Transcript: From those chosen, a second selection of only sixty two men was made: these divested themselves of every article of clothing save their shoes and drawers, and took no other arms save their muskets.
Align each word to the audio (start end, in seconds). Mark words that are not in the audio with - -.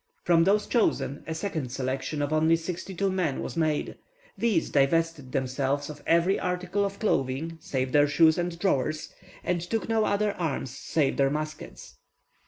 From 0.23 0.45
those 0.45 0.65
chosen, 0.65 1.23
a 1.27 1.35
second 1.35 1.69
selection 1.71 2.23
of 2.23 2.33
only 2.33 2.55
sixty 2.55 2.95
two 2.95 3.11
men 3.11 3.39
was 3.39 3.55
made: 3.55 3.97
these 4.35 4.71
divested 4.71 5.31
themselves 5.31 5.91
of 5.91 6.01
every 6.07 6.39
article 6.39 6.83
of 6.83 6.97
clothing 6.97 7.59
save 7.61 7.91
their 7.91 8.07
shoes 8.07 8.39
and 8.39 8.57
drawers, 8.57 9.13
and 9.43 9.61
took 9.61 9.87
no 9.87 10.05
other 10.05 10.31
arms 10.37 10.71
save 10.75 11.17
their 11.17 11.29
muskets. 11.29 11.99